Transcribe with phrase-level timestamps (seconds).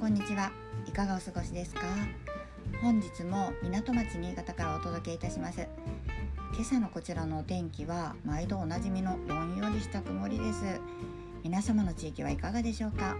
[0.00, 0.50] こんにちは。
[0.88, 1.82] いかがお過ごしですか？
[2.80, 5.68] 本日も港町新潟からお届けいたします。
[6.54, 10.80] 今朝のこちらのお天気は毎度おなじみのどんよりした曇りです。
[11.44, 13.18] 皆様の地域はいかがでしょうか？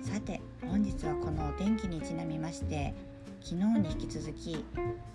[0.00, 2.94] さて本日はこのお天気にちなみまして
[3.42, 4.64] 昨日に引き続き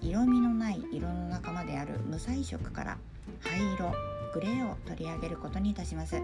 [0.02, 2.98] 色味のない色の仲間である無彩色から
[3.40, 3.92] 灰色
[4.36, 6.22] グレーを取り上げることにいたします。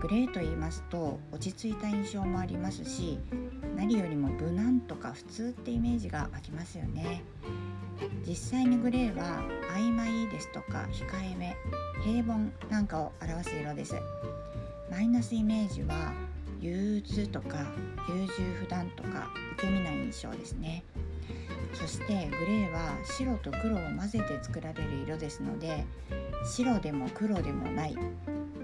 [0.00, 3.18] グレーと言いますと落ち着いた印象もありますし
[3.76, 7.22] 何よりも無難とか普通ってイメージが湧きますよね。
[8.26, 9.42] 実際にグレーは
[9.76, 11.56] 曖昧ですとか控えめ
[12.04, 13.94] 平凡なんかを表す色です。
[14.90, 16.12] マイナスイメージは
[16.60, 17.66] 憂鬱とか
[18.08, 20.84] 優柔不断とか受け身な印象ですね。
[21.74, 22.12] そしてグ
[22.46, 25.84] レーは白と黒を混ぜて作られる色ですので
[26.44, 27.96] 白でも黒でもない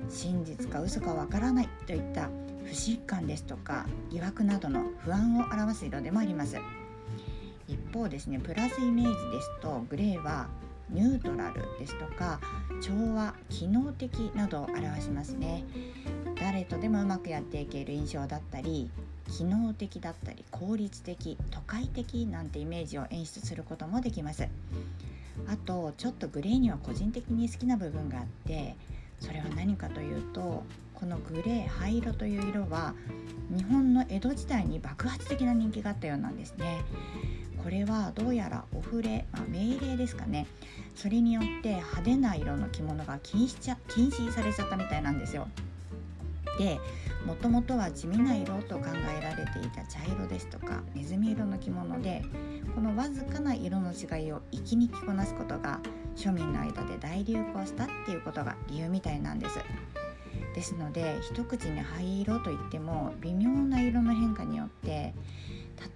[0.09, 2.29] 真実か嘘かわからないといった
[2.65, 6.59] 不信感ですとか疑惑などの不安を表す色でもあります。
[7.67, 10.49] 一方ですねプラスイメージですとグレーは
[10.91, 12.39] ニュートラルですとか
[12.83, 15.65] 調和機能的などを表しますね。
[16.39, 18.91] 誰とでもうまくやっていける印象だったり
[19.31, 24.47] 機能的だったり効率的都会的なんてイメージを演出することもできます。
[25.49, 28.77] あとちょっとグレーには個人的に好きな部分があって
[29.25, 32.95] それは何かというとこのグレー灰色という色は
[33.49, 36.83] 日本の江戸時代に爆発的な人気があったようなんですね。
[37.63, 40.47] これはどうやらお触れ、まあ、命令ですかね。
[40.95, 45.49] それによって派手な色の着物が禁止ちゃ禁止されちゃったみたいなんですよ。
[46.59, 46.79] で
[47.27, 48.85] もともとは地味な色と考
[49.19, 52.23] えられていた茶色ですとかネズミ色の着物で
[52.75, 55.81] このわずかな色の違いを一気に着こなすことが
[56.17, 59.59] 庶民の間で大流行したっていうことが理由みたいなんです。
[60.55, 65.13] ですので一口に灰色といっても微妙な色の変化によって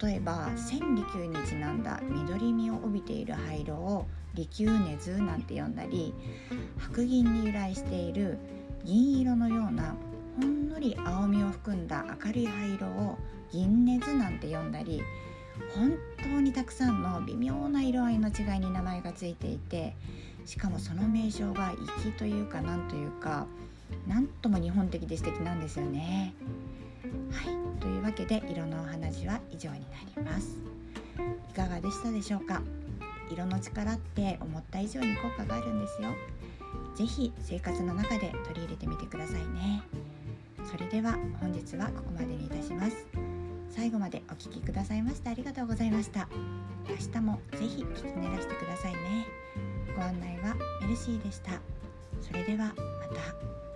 [0.03, 6.12] 例えば千里球にちなんだ緑みを帯びている灰色を利休根津なんて呼んだり
[6.79, 8.39] 白銀に由来している
[8.85, 9.95] 銀色のような
[10.41, 13.17] ほんのり青みを含んだ明るい灰色を
[13.50, 15.03] 銀ネズなんて呼んだり
[15.75, 19.95] 本当にたくさんの微妙な色合いの違いに名前がついていて
[20.45, 23.47] しかもその名称が粋というかなんというか
[24.07, 26.35] なんとも日本的で素敵なんですよね。
[27.31, 29.87] はいというわけで色のお話は以上にな
[30.17, 30.59] ります。
[31.51, 32.63] いかがでしたでしょうか？
[33.31, 36.09] 色の力って思った以上に効果があるんですよ。
[36.97, 39.83] 是非生活の中で取り入れてみてくださいね。
[40.71, 43.28] それでは本日はここまでにいたします
[43.71, 46.29] 最後までお聴きくださいましてありがとうございました。
[46.89, 49.27] 明日もぜひ聞き寝らしてくださいね。
[49.97, 51.61] ご案内はメルシーでした。
[52.21, 52.73] それではま
[53.15, 53.68] た。